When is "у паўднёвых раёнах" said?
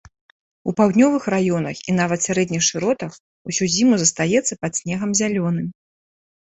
0.71-1.83